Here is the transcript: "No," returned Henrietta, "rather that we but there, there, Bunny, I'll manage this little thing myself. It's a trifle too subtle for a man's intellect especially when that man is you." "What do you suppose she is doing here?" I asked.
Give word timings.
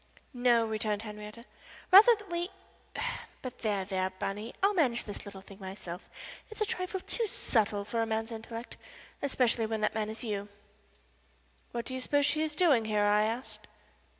"No," 0.33 0.65
returned 0.65 1.03
Henrietta, 1.03 1.45
"rather 1.91 2.15
that 2.17 2.27
we 2.31 2.49
but 3.43 3.59
there, 3.59 3.85
there, 3.85 4.09
Bunny, 4.09 4.51
I'll 4.63 4.73
manage 4.73 5.03
this 5.03 5.25
little 5.27 5.41
thing 5.41 5.59
myself. 5.59 6.09
It's 6.49 6.59
a 6.59 6.65
trifle 6.65 7.01
too 7.01 7.27
subtle 7.27 7.85
for 7.85 8.01
a 8.01 8.07
man's 8.07 8.31
intellect 8.31 8.77
especially 9.21 9.67
when 9.67 9.81
that 9.81 9.93
man 9.93 10.09
is 10.09 10.23
you." 10.23 10.49
"What 11.71 11.85
do 11.85 11.93
you 11.93 11.99
suppose 11.99 12.25
she 12.25 12.41
is 12.41 12.55
doing 12.55 12.85
here?" 12.85 13.03
I 13.03 13.21
asked. 13.25 13.67